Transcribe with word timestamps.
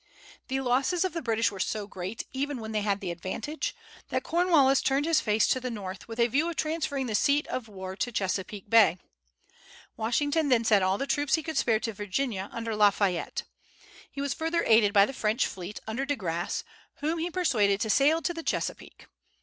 The 0.47 0.61
losses 0.61 1.05
of 1.05 1.13
the 1.13 1.21
British 1.21 1.51
were 1.51 1.59
so 1.59 1.85
great, 1.85 2.23
even 2.33 2.59
when 2.59 2.71
they 2.71 2.81
had 2.81 3.01
the 3.01 3.11
advantage, 3.11 3.75
that 4.09 4.23
Cornwallis 4.23 4.81
turned 4.81 5.05
his 5.05 5.21
face 5.21 5.45
to 5.49 5.59
the 5.59 5.69
North, 5.69 6.07
with 6.07 6.19
a 6.19 6.25
view 6.25 6.49
of 6.49 6.55
transferring 6.55 7.05
the 7.05 7.13
seat 7.13 7.45
of 7.49 7.67
war 7.67 7.95
to 7.95 8.11
Chesapeake 8.11 8.67
Bay. 8.67 8.97
Washington 9.95 10.49
then 10.49 10.63
sent 10.63 10.83
all 10.83 10.97
the 10.97 11.05
troops 11.05 11.35
he 11.35 11.43
could 11.43 11.55
spare 11.55 11.79
to 11.81 11.93
Virginia, 11.93 12.49
under 12.51 12.75
La 12.75 12.89
Fayette. 12.89 13.43
He 14.09 14.21
was 14.21 14.33
further 14.33 14.63
aided 14.65 14.91
by 14.91 15.05
the 15.05 15.13
French 15.13 15.45
fleet, 15.45 15.79
under 15.85 16.03
De 16.03 16.15
Grasse, 16.15 16.63
whom 16.95 17.19
he 17.19 17.29
persuaded 17.29 17.79
to 17.81 17.89
sail 17.91 18.23
to 18.23 18.33
the 18.33 18.41
Chesapeake. 18.41 19.05